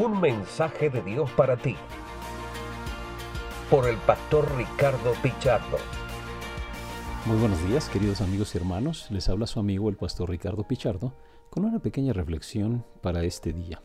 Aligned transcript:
Un 0.00 0.20
mensaje 0.20 0.90
de 0.90 1.02
Dios 1.02 1.28
para 1.32 1.56
ti. 1.56 1.74
Por 3.68 3.88
el 3.88 3.96
pastor 3.96 4.48
Ricardo 4.56 5.12
Pichardo. 5.20 5.76
Muy 7.26 7.36
buenos 7.38 7.60
días, 7.66 7.88
queridos 7.88 8.20
amigos 8.20 8.54
y 8.54 8.58
hermanos. 8.58 9.10
Les 9.10 9.28
habla 9.28 9.48
su 9.48 9.58
amigo 9.58 9.88
el 9.88 9.96
pastor 9.96 10.30
Ricardo 10.30 10.62
Pichardo 10.62 11.14
con 11.50 11.64
una 11.64 11.80
pequeña 11.80 12.12
reflexión 12.12 12.84
para 13.02 13.24
este 13.24 13.52
día. 13.52 13.82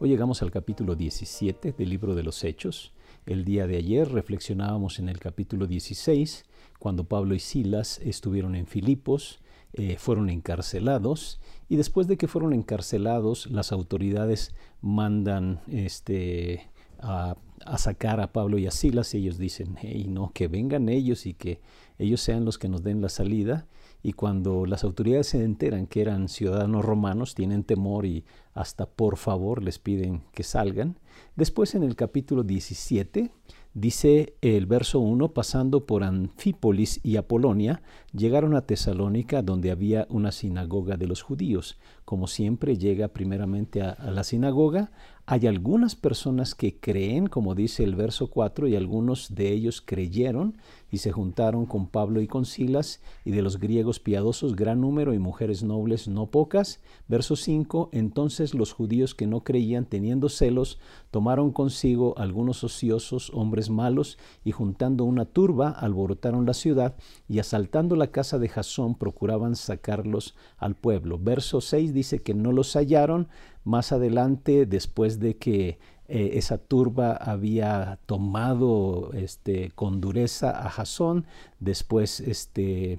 Hoy 0.00 0.08
llegamos 0.08 0.42
al 0.42 0.50
capítulo 0.50 0.96
17 0.96 1.70
del 1.70 1.88
libro 1.88 2.16
de 2.16 2.24
los 2.24 2.42
Hechos. 2.42 2.92
El 3.24 3.44
día 3.44 3.68
de 3.68 3.76
ayer 3.76 4.10
reflexionábamos 4.10 4.98
en 4.98 5.08
el 5.08 5.20
capítulo 5.20 5.68
16, 5.68 6.46
cuando 6.80 7.04
Pablo 7.04 7.32
y 7.32 7.38
Silas 7.38 8.00
estuvieron 8.00 8.56
en 8.56 8.66
Filipos, 8.66 9.38
eh, 9.76 9.96
fueron 9.98 10.30
encarcelados 10.30 11.40
y 11.68 11.74
después 11.76 12.06
de 12.06 12.16
que 12.16 12.28
fueron 12.28 12.52
encarcelados, 12.52 13.48
las 13.50 13.72
autoridades 13.72 14.54
mandan 14.80 15.60
este, 15.66 16.70
a, 17.00 17.36
sacar 17.76 18.20
a 18.20 18.32
Pablo 18.32 18.58
y 18.58 18.68
a 18.68 18.70
Silas 18.70 19.14
y 19.14 19.18
ellos 19.18 19.36
dicen, 19.36 19.76
hey, 19.80 20.06
no, 20.08 20.30
que 20.32 20.46
vengan 20.46 20.88
ellos 20.88 21.26
y 21.26 21.34
que 21.34 21.60
ellos 21.98 22.20
sean 22.20 22.44
los 22.44 22.56
que 22.56 22.68
nos 22.68 22.84
den 22.84 23.00
la 23.00 23.08
salida. 23.08 23.66
Y 24.00 24.12
cuando 24.12 24.64
las 24.66 24.84
autoridades 24.84 25.28
se 25.28 25.42
enteran 25.42 25.86
que 25.86 26.02
eran 26.02 26.28
ciudadanos 26.28 26.84
romanos, 26.84 27.34
tienen 27.34 27.64
temor 27.64 28.06
y 28.06 28.24
hasta 28.52 28.86
por 28.86 29.16
favor 29.16 29.62
les 29.62 29.80
piden 29.80 30.22
que 30.32 30.44
salgan. 30.44 30.98
Después 31.34 31.74
en 31.74 31.82
el 31.82 31.96
capítulo 31.96 32.44
17 32.44 33.32
Dice 33.76 34.36
el 34.40 34.66
verso 34.66 35.00
1, 35.00 35.34
pasando 35.34 35.84
por 35.84 36.04
Anfípolis 36.04 37.00
y 37.02 37.16
Apolonia, 37.16 37.82
llegaron 38.12 38.54
a 38.54 38.60
Tesalónica, 38.60 39.42
donde 39.42 39.72
había 39.72 40.06
una 40.10 40.30
sinagoga 40.30 40.96
de 40.96 41.08
los 41.08 41.22
judíos. 41.22 41.76
Como 42.04 42.28
siempre, 42.28 42.78
llega 42.78 43.08
primeramente 43.08 43.82
a, 43.82 43.90
a, 43.90 44.12
la 44.12 44.22
sinagoga. 44.22 44.92
Hay 45.26 45.46
algunas 45.46 45.96
personas 45.96 46.54
que 46.54 46.78
creen, 46.78 47.28
como 47.28 47.54
dice 47.54 47.82
el 47.82 47.94
verso 47.94 48.28
4, 48.28 48.68
y 48.68 48.76
algunos 48.76 49.34
de 49.34 49.52
ellos 49.52 49.80
creyeron 49.80 50.58
y 50.90 50.98
se 50.98 51.12
juntaron 51.12 51.64
con 51.64 51.86
Pablo 51.86 52.20
y 52.20 52.28
con 52.28 52.44
Silas, 52.44 53.00
y 53.24 53.30
de 53.30 53.40
los 53.40 53.58
griegos 53.58 54.00
piadosos 54.00 54.54
gran 54.54 54.82
número 54.82 55.14
y 55.14 55.18
mujeres 55.18 55.62
nobles 55.62 56.08
no 56.08 56.26
pocas. 56.26 56.82
Verso 57.08 57.36
5, 57.36 57.88
entonces 57.92 58.52
los 58.52 58.74
judíos 58.74 59.14
que 59.14 59.26
no 59.26 59.44
creían, 59.44 59.86
teniendo 59.86 60.28
celos, 60.28 60.78
tomaron 61.10 61.52
consigo 61.52 62.14
algunos 62.18 62.62
ociosos, 62.62 63.30
hombres 63.32 63.70
malos, 63.70 64.18
y 64.44 64.52
juntando 64.52 65.04
una 65.04 65.24
turba, 65.24 65.70
alborotaron 65.70 66.44
la 66.44 66.52
ciudad, 66.52 66.96
y 67.30 67.38
asaltando 67.38 67.96
la 67.96 68.08
casa 68.08 68.38
de 68.38 68.50
Jasón, 68.50 68.94
procuraban 68.94 69.56
sacarlos 69.56 70.34
al 70.58 70.74
pueblo. 70.74 71.18
Verso 71.18 71.62
6 71.62 71.94
dice 71.94 72.18
que 72.20 72.34
no 72.34 72.52
los 72.52 72.74
hallaron, 72.74 73.28
más 73.64 73.92
adelante, 73.92 74.66
después 74.66 75.13
de 75.20 75.36
que 75.36 75.78
eh, 76.06 76.32
esa 76.34 76.58
turba 76.58 77.12
había 77.12 77.98
tomado 78.06 79.10
este, 79.14 79.70
con 79.74 80.00
dureza 80.00 80.50
a 80.50 80.68
Jasón, 80.68 81.26
después 81.60 82.20
este, 82.20 82.98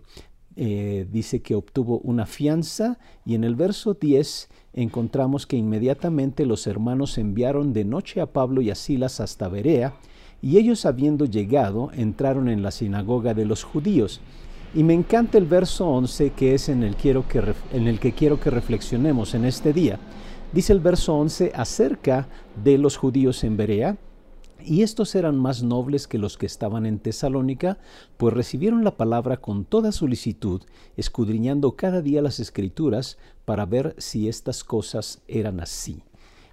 eh, 0.56 1.06
dice 1.12 1.42
que 1.42 1.54
obtuvo 1.54 2.00
una 2.00 2.26
fianza 2.26 2.98
y 3.26 3.36
en 3.36 3.44
el 3.44 3.56
verso 3.56 3.94
10 3.94 4.50
encontramos 4.74 5.46
que 5.46 5.58
inmediatamente 5.58 6.46
los 6.46 6.66
hermanos 6.66 7.18
enviaron 7.18 7.74
de 7.74 7.84
noche 7.84 8.22
a 8.22 8.26
Pablo 8.26 8.62
y 8.62 8.72
a 8.72 8.76
Silas 8.76 9.20
hasta 9.20 9.50
Berea 9.50 9.94
y 10.42 10.58
ellos 10.58 10.86
habiendo 10.86 11.26
llegado 11.26 11.92
entraron 11.94 12.50
en 12.50 12.64
la 12.64 12.72
sinagoga 12.72 13.34
de 13.34 13.46
los 13.46 13.64
judíos. 13.64 14.22
Y 14.74 14.84
me 14.84 14.94
encanta 14.94 15.38
el 15.38 15.46
verso 15.46 15.88
11 15.90 16.32
que 16.32 16.54
es 16.54 16.70
en 16.70 16.84
el, 16.84 16.96
quiero 16.96 17.28
que, 17.28 17.42
en 17.74 17.88
el 17.88 18.00
que 18.00 18.14
quiero 18.14 18.40
que 18.40 18.50
reflexionemos 18.50 19.34
en 19.34 19.46
este 19.46 19.74
día. 19.74 20.00
Dice 20.54 20.74
el 20.74 20.80
verso 20.80 21.16
11 21.16 21.52
acerca 21.54 22.28
de 22.64 22.78
los 22.78 22.98
judíos 22.98 23.44
en 23.44 23.58
Berea, 23.58 23.98
y 24.66 24.82
estos 24.82 25.14
eran 25.14 25.38
más 25.38 25.62
nobles 25.62 26.08
que 26.08 26.18
los 26.18 26.38
que 26.38 26.46
estaban 26.46 26.86
en 26.86 27.00
Tesalónica, 27.00 27.78
pues 28.18 28.34
recibieron 28.34 28.84
la 28.84 28.98
palabra 28.98 29.38
con 29.38 29.64
toda 29.64 29.92
solicitud, 29.92 30.62
escudriñando 30.98 31.76
cada 31.76 32.02
día 32.02 32.22
las 32.22 32.40
escrituras 32.40 33.18
para 33.46 33.66
ver 33.66 33.96
si 34.00 34.28
estas 34.28 34.64
cosas 34.64 35.22
eran 35.28 35.60
así. 35.60 36.04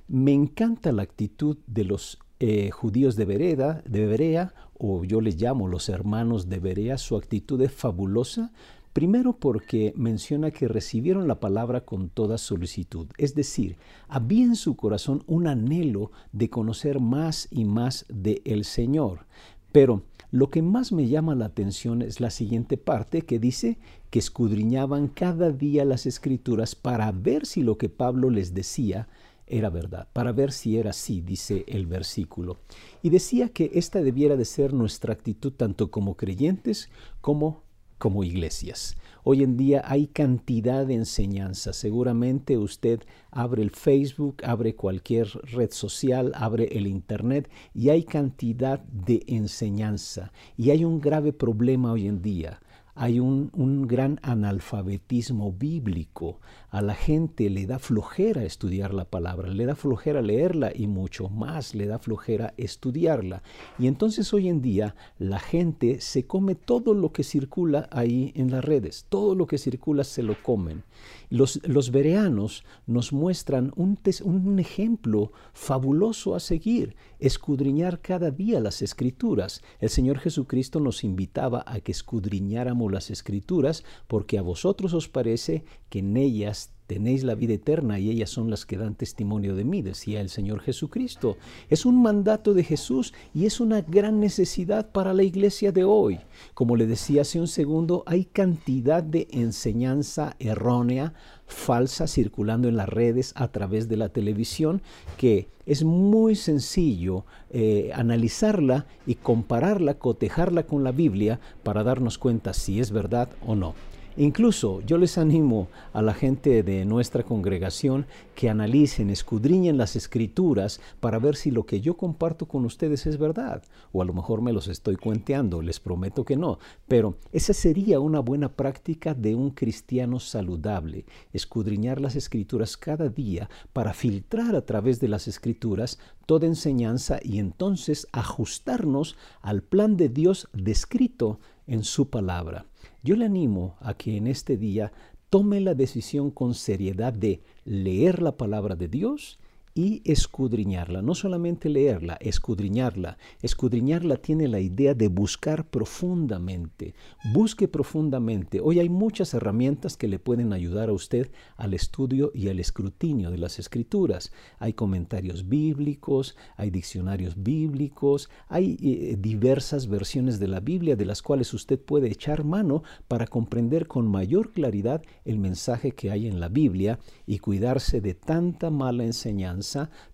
Me 0.09 0.33
encanta 0.33 0.93
la 0.93 1.03
actitud 1.03 1.57
de 1.67 1.85
los 1.85 2.19
eh, 2.39 2.71
judíos 2.71 3.17
de, 3.17 3.25
Bereda, 3.25 3.83
de 3.87 4.07
Berea, 4.07 4.53
o 4.77 5.05
yo 5.05 5.21
les 5.21 5.41
llamo 5.41 5.69
los 5.69 5.89
hermanos 5.89 6.49
de 6.49 6.59
Berea, 6.59 6.99
su 6.99 7.17
actitud 7.17 7.63
es 7.63 7.73
fabulosa, 7.73 8.53
Primero 8.93 9.33
porque 9.33 9.95
menciona 9.97 10.51
que 10.51 10.69
recibieron 10.69 11.27
la 11.27 11.41
palabra 11.41 11.87
con 11.87 12.11
toda 12.11 12.37
solicitud, 12.37 13.07
es 13.17 13.35
decir, 13.35 13.77
había 14.07 14.45
en 14.45 14.55
su 14.55 14.77
corazón 14.77 15.23
un 15.27 15.47
anhelo 15.47 16.11
de 16.33 16.51
conocer 16.51 17.01
más 17.01 17.49
y 17.51 17.65
más 17.65 18.05
de 18.11 18.43
el 18.45 18.65
Señor. 18.65 19.27
Pero 19.73 20.03
lo 20.31 20.51
que 20.51 20.61
más 20.61 20.93
me 20.93 21.09
llama 21.09 21.35
la 21.35 21.47
atención 21.47 22.03
es 22.03 22.21
la 22.21 22.29
siguiente 22.29 22.77
parte 22.77 23.23
que 23.23 23.39
dice 23.39 23.79
que 24.11 24.19
escudriñaban 24.19 25.09
cada 25.09 25.51
día 25.51 25.87
las 25.87 26.05
escrituras 26.05 26.75
para 26.75 27.11
ver 27.13 27.47
si 27.47 27.63
lo 27.63 27.79
que 27.79 27.89
Pablo 27.89 28.29
les 28.29 28.53
decía 28.53 29.09
era 29.47 29.71
verdad, 29.71 30.09
para 30.13 30.33
ver 30.33 30.53
si 30.53 30.77
era 30.77 30.91
así, 30.91 31.23
dice 31.23 31.65
el 31.67 31.87
versículo. 31.87 32.59
Y 33.03 33.09
decía 33.09 33.49
que 33.49 33.71
esta 33.75 34.03
debiera 34.03 34.37
de 34.37 34.45
ser 34.45 34.75
nuestra 34.75 35.15
actitud 35.15 35.53
tanto 35.53 35.91
como 35.91 36.17
creyentes 36.17 36.91
como 37.23 37.63
como 38.03 38.25
iglesias. 38.25 38.97
Hoy 39.23 39.45
en 39.45 39.57
día 39.57 39.85
hay 39.87 40.09
cantidad 40.09 40.85
de 40.85 40.95
enseñanza. 40.95 41.73
Seguramente 41.73 42.59
usted 42.59 42.99
abre 43.31 43.63
el 43.63 43.71
Facebook, 43.71 44.39
abre 44.43 44.75
cualquier 44.75 45.29
red 45.53 45.71
social, 45.71 46.33
abre 46.35 46.65
el 46.77 46.89
Internet 46.89 47.49
y 47.73 47.91
hay 47.91 48.03
cantidad 48.03 48.81
de 48.81 49.23
enseñanza. 49.29 50.33
Y 50.57 50.71
hay 50.71 50.85
un 50.85 51.01
grave 51.01 51.33
problema 51.33 51.93
hoy 51.93 52.09
en 52.09 52.23
día 52.23 52.59
hay 52.95 53.21
un, 53.21 53.51
gran 53.87 54.21
analfabetismo 54.23 55.53
bíblico. 55.53 56.41
A 56.69 56.83
la 56.83 56.95
gente 56.95 57.49
le 57.49 57.67
da 57.67 57.79
flojera 57.79 58.45
estudiar 58.45 58.93
la 58.93 59.07
palabra, 59.07 59.49
le 59.49 59.67
da 59.67 59.75
flojera 59.75 60.21
leerla 60.21 60.73
y 60.75 60.87
mucho 60.87 61.29
más 61.29 61.75
le 61.75 61.87
da 61.87 61.99
flojera 61.99 62.53
estudiarla. 62.57 63.43
Y 63.79 63.87
entonces 63.87 64.33
hoy 64.35 64.49
en 64.49 64.61
día 64.61 64.95
la 65.19 65.39
gente 65.39 66.01
se 66.01 66.27
come 66.27 66.55
todo 66.55 66.95
lo 66.95 67.13
que 67.13 67.25
circula 67.25 67.89
ahí 67.91 68.33
en 68.37 68.51
las 68.51 68.65
redes, 68.65 69.07
todo 69.09 69.35
lo 69.35 69.47
que 69.47 69.59
circula 69.59 70.05
se 70.05 70.23
lo 70.23 70.41
comen. 70.43 70.85
Los, 71.31 71.61
los 71.67 71.91
bereanos 71.91 72.65
nos 72.87 73.13
muestran 73.13 73.73
un, 73.75 73.99
un 74.25 74.59
ejemplo 74.59 75.33
fabuloso 75.55 76.35
a 76.35 76.41
seguir, 76.41 76.95
escudriñar 77.19 78.01
cada 78.01 78.31
día 78.31 78.61
las 78.61 78.83
escrituras. 78.83 79.63
El 79.81 79.89
Señor 79.89 80.19
Jesucristo 80.19 80.79
nos 80.79 81.05
invitaba 81.05 81.65
a 81.67 81.81
que 81.81 81.93
escudriñáramos 81.93 82.82
las 82.89 83.11
escrituras, 83.11 83.85
porque 84.07 84.39
a 84.39 84.43
vosotros 84.43 84.95
os 84.95 85.09
parece 85.09 85.65
que 85.89 86.01
en 86.01 86.17
ellas 86.17 86.71
tenéis 86.87 87.25
la 87.25 87.35
vida 87.35 87.55
eterna 87.55 87.99
y 87.99 88.11
ellas 88.11 88.29
son 88.29 88.51
las 88.51 88.67
que 88.67 88.77
dan 88.77 88.95
testimonio 88.95 89.55
de 89.55 89.65
mí, 89.65 89.81
decía 89.81 90.21
el 90.21 90.29
Señor 90.29 90.61
Jesucristo. 90.61 91.39
Es 91.71 91.87
un 91.87 92.03
mandato 92.03 92.53
de 92.53 92.65
Jesús 92.65 93.15
y 93.33 93.47
es 93.47 93.61
una 93.61 93.81
gran 93.81 94.21
necesidad 94.21 94.91
para 94.93 95.15
la 95.15 95.23
iglesia 95.23 95.73
de 95.73 95.85
hoy. 95.85 96.21
Como 96.53 96.77
le 96.77 96.87
decía 96.87 97.23
hace 97.23 97.41
un 97.41 97.49
segundo, 97.49 98.03
hay 98.05 98.27
cantidad 98.27 99.03
de 99.03 99.27
enseñanza 99.31 100.37
errónea, 100.39 101.15
falsa, 101.53 102.07
circulando 102.07 102.69
en 102.69 102.77
las 102.77 102.89
redes 102.89 103.33
a 103.37 103.49
través 103.49 103.89
de 103.89 103.97
la 103.97 104.09
televisión, 104.09 104.83
que 105.17 105.49
es 105.67 105.85
muy 105.85 106.35
sencillo 106.35 107.25
eh, 107.51 107.91
analizarla 107.95 108.87
y 109.07 109.15
compararla, 109.17 109.95
cotejarla 109.95 110.65
con 110.65 110.83
la 110.85 110.93
Biblia 110.93 111.41
para 111.63 111.85
darnos 111.85 112.19
cuenta 112.19 112.53
si 112.53 112.81
es 112.81 112.91
verdad 112.91 113.29
o 113.47 113.55
no. 113.55 113.75
Incluso 114.17 114.83
yo 114.83 114.99
les 114.99 115.17
animo 115.17 115.69
a 115.95 116.03
la 116.03 116.13
gente 116.13 116.63
de 116.63 116.85
nuestra 116.85 117.23
congregación 117.23 118.05
que 118.35 118.51
analicen, 118.51 119.09
escudriñen 119.09 119.79
las 119.79 119.97
escrituras 119.97 120.81
para 121.01 121.19
ver 121.19 121.35
si 121.35 121.51
lo 121.51 121.65
que 121.65 121.81
yo 121.81 121.97
comparto 121.97 122.47
con 122.47 122.67
ustedes 122.67 123.07
es 123.07 123.17
verdad. 123.17 123.63
O 123.91 124.03
a 124.03 124.05
lo 124.05 124.13
mejor 124.13 124.43
me 124.43 124.53
los 124.53 124.69
estoy 124.69 124.97
cuenteando, 124.97 125.63
les 125.63 125.81
prometo 125.81 126.27
que 126.27 126.37
no. 126.37 126.59
Pero 126.89 127.17
esa 127.33 127.55
sería 127.55 128.01
una 128.01 128.21
buena 128.21 128.51
práctica 128.51 129.15
de 129.15 129.35
un 129.35 129.51
cristiano 129.51 130.21
saludable, 130.21 131.07
escudriñar 131.33 131.99
las 131.99 132.15
escrituras 132.15 132.77
cada 132.77 133.09
día 133.09 133.49
para 133.73 133.95
filtrar 133.95 134.57
a 134.57 134.67
través 134.67 135.01
de 135.01 135.09
las 135.09 135.27
escrituras 135.27 135.99
toda 136.27 136.47
enseñanza 136.47 137.19
y 137.23 137.39
entonces 137.39 138.07
ajustarnos 138.13 139.17
al 139.41 139.63
plan 139.63 139.97
de 139.97 140.11
Dios 140.11 140.49
descrito 140.53 141.41
en 141.67 141.85
su 141.85 142.11
palabra. 142.11 142.67
Yo 143.03 143.17
le 143.17 143.25
animo 143.25 143.77
a 143.81 143.95
que 143.95 144.17
en 144.17 144.29
este 144.29 144.57
día 144.57 144.93
tome 145.29 145.61
la 145.61 145.75
decisión 145.75 146.31
con 146.31 146.55
seriedad 146.55 147.13
de 147.13 147.43
leer 147.65 148.23
la 148.23 148.37
palabra 148.37 148.77
de 148.77 148.87
Dios 148.87 149.41
y 149.75 150.03
escudriñarla. 150.05 151.03
No 151.03 151.15
solamente 151.15 151.69
leerla, 151.69 152.19
escudriñarla. 152.21 153.19
Escudriñarla 153.41 154.17
tiene 154.17 154.49
la 154.49 154.61
idea 154.61 154.95
de 154.95 155.09
buscar 155.09 155.69
profundamente. 155.69 156.95
Busque 157.33 157.69
profundamente. 157.69 158.61
Hoy 158.61 158.81
hay 158.81 158.89
muchas 158.89 159.35
herramientas 159.35 159.97
que 159.97 160.09
le 160.09 160.19
pueden 160.19 160.53
ayudar 160.53 160.89
a 160.89 160.93
usted 160.93 161.31
al 161.57 161.75
estudio 161.75 162.31
y 162.35 162.49
al 162.49 162.61
escrutinio 162.61 163.31
de 163.31 163.39
las 163.39 163.59
escrituras. 163.59 164.33
Hay 164.59 164.75
comentarios 164.75 165.49
bíblicos, 165.49 166.37
hay 166.57 166.71
diccionarios 166.71 167.43
bíblicos, 167.43 168.29
hay 168.49 168.77
eh, 168.81 169.17
diversas 169.19 169.89
versiones 169.89 170.39
de 170.39 170.49
la 170.49 170.61
Biblia 170.61 170.97
de 170.97 171.07
las 171.07 171.23
cuales 171.23 171.55
usted 171.55 171.81
puede 171.81 172.09
echar 172.09 172.45
mano 172.45 172.83
para 173.09 173.27
comprender 173.27 173.87
con 173.87 174.07
mayor 174.07 174.53
claridad 174.53 175.03
el 175.25 175.39
mensaje 175.39 175.93
que 175.93 176.11
hay 176.11 176.27
en 176.27 176.41
la 176.41 176.49
Biblia 176.49 176.99
y 177.27 177.39
cuidarse 177.39 178.01
de 178.01 178.15
tanta 178.15 178.71
mala 178.71 179.05
enseñanza, 179.05 179.62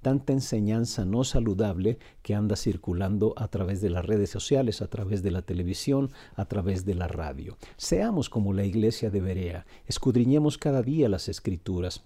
tanta 0.02 0.32
enseñanza 0.32 1.04
no 1.04 1.24
saludable 1.24 1.98
que 2.22 2.34
anda 2.34 2.56
circulando 2.56 3.34
a 3.36 3.48
través 3.48 3.80
de 3.80 3.90
las 3.90 4.04
redes 4.04 4.30
sociales, 4.30 4.82
a 4.82 4.88
través 4.88 5.22
de 5.22 5.30
la 5.30 5.42
televisión, 5.42 6.10
a 6.36 6.44
través 6.44 6.84
de 6.84 6.94
la 6.94 7.08
radio. 7.08 7.56
Seamos 7.76 8.30
como 8.30 8.52
la 8.52 8.64
iglesia 8.64 9.10
de 9.10 9.20
Berea, 9.20 9.66
escudriñemos 9.86 10.58
cada 10.58 10.82
día 10.82 11.08
las 11.08 11.28
escrituras, 11.28 12.02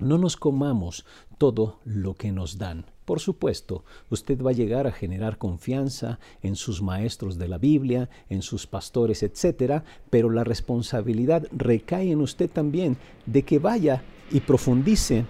no 0.00 0.18
nos 0.18 0.36
comamos 0.36 1.04
todo 1.38 1.78
lo 1.84 2.14
que 2.14 2.32
nos 2.32 2.58
dan. 2.58 2.86
Por 3.04 3.20
supuesto, 3.20 3.84
usted 4.08 4.40
va 4.40 4.50
a 4.50 4.54
llegar 4.54 4.86
a 4.86 4.92
generar 4.92 5.36
confianza 5.36 6.18
en 6.42 6.56
sus 6.56 6.80
maestros 6.80 7.38
de 7.38 7.48
la 7.48 7.58
Biblia, 7.58 8.08
en 8.28 8.40
sus 8.42 8.66
pastores, 8.66 9.22
etc., 9.22 9.82
pero 10.10 10.30
la 10.30 10.44
responsabilidad 10.44 11.46
recae 11.52 12.12
en 12.12 12.20
usted 12.20 12.50
también 12.50 12.96
de 13.26 13.42
que 13.42 13.58
vaya 13.58 14.02
y 14.30 14.40
profundice 14.40 15.26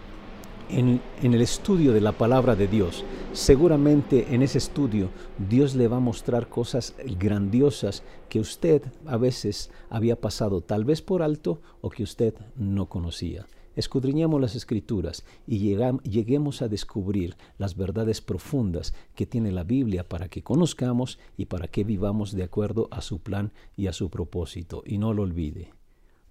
en, 0.72 1.00
el 1.22 1.40
estudio 1.40 1.92
de 1.92 2.00
la 2.00 2.12
palabra 2.12 2.56
de 2.56 2.68
Dios. 2.68 3.04
Seguramente 3.32 4.34
en 4.34 4.42
ese 4.42 4.58
estudio 4.58 5.10
Dios 5.48 5.74
le 5.74 5.88
va 5.88 5.98
a 5.98 6.00
mostrar 6.00 6.48
cosas 6.48 6.94
grandiosas 7.18 8.02
que 8.28 8.40
usted 8.40 8.82
a 9.06 9.16
veces 9.16 9.70
había 9.88 10.20
pasado 10.20 10.60
tal 10.60 10.84
vez 10.84 11.02
por 11.02 11.22
alto 11.22 11.60
o 11.80 11.90
que 11.90 12.02
usted 12.02 12.34
no 12.56 12.88
conocía. 12.88 13.46
Escudriñemos 13.76 14.40
las 14.40 14.56
escrituras 14.56 15.24
y 15.46 15.76
lleguemos 16.02 16.60
a 16.60 16.68
descubrir 16.68 17.36
las 17.56 17.76
verdades 17.76 18.20
profundas 18.20 18.94
que 19.14 19.26
tiene 19.26 19.52
la 19.52 19.64
Biblia 19.64 20.08
para 20.08 20.28
que 20.28 20.42
conozcamos 20.42 21.18
y 21.36 21.46
para 21.46 21.68
que 21.68 21.84
vivamos 21.84 22.32
de 22.32 22.42
acuerdo 22.42 22.88
a 22.90 23.00
su 23.00 23.20
plan 23.20 23.52
y 23.76 23.86
a 23.86 23.92
su 23.92 24.10
propósito. 24.10 24.82
Y 24.84 24.98
no 24.98 25.14
lo 25.14 25.22
olvide. 25.22 25.79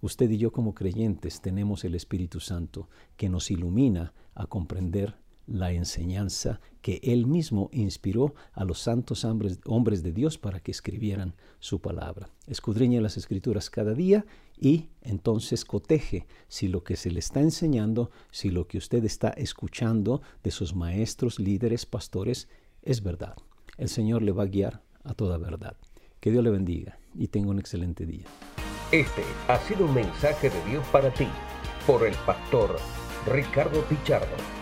Usted 0.02 0.30
y 0.30 0.38
yo 0.38 0.52
como 0.52 0.74
creyentes 0.74 1.42
tenemos 1.42 1.84
el 1.84 1.96
Espíritu 1.96 2.40
Santo 2.40 2.88
que 3.18 3.30
nos 3.30 3.52
ilumina 3.52 4.14
a 4.34 4.48
comprender 4.48 5.16
la 5.50 5.72
enseñanza 5.72 6.62
que 6.82 7.00
Él 7.04 7.26
mismo 7.26 7.70
inspiró 7.74 8.36
a 8.54 8.64
los 8.64 8.80
santos 8.80 9.26
hombres, 9.26 10.04
de 10.04 10.12
Dios 10.14 10.38
para 10.38 10.60
que 10.60 10.72
escribieran 10.72 11.36
su 11.60 11.82
palabra. 11.82 12.30
Escudriñe 12.48 13.02
las 13.02 13.18
escrituras 13.18 13.70
cada 13.70 13.94
día 13.94 14.26
y 14.58 14.90
entonces 15.02 15.66
coteje 15.66 16.28
si 16.48 16.68
lo 16.68 16.84
que 16.84 16.96
se 16.96 17.12
le 17.12 17.20
está 17.20 17.42
enseñando, 17.42 18.12
si 18.32 18.52
lo 18.52 18.68
que 18.68 18.78
usted 18.78 19.04
está 19.04 19.30
escuchando 19.30 20.22
de 20.44 20.52
sus 20.52 20.76
maestros, 20.76 21.40
líderes, 21.40 21.86
pastores, 21.86 22.48
es 22.84 23.04
verdad. 23.04 23.36
El 23.78 23.90
Señor 23.90 24.22
le 24.22 24.32
va 24.32 24.44
a 24.44 24.48
guiar 24.48 24.84
a 25.04 25.14
toda 25.14 25.38
verdad. 25.38 25.76
Que 26.20 26.32
Dios 26.32 26.44
le 26.44 26.52
bendiga 26.52 27.00
y 27.16 27.28
tenga 27.28 27.50
un 27.50 27.60
excelente 27.60 28.06
día. 28.06 28.26
Este 28.92 29.24
ha 29.48 29.60
sido 29.60 29.86
un 29.86 29.94
mensaje 29.94 30.50
de 30.50 30.64
Dios 30.66 30.84
para 30.88 31.12
ti 31.12 31.28
por 31.86 32.08
el 32.08 32.16
pastor 32.26 32.76
Ricardo 33.28 33.82
Pichardo. 33.84 34.59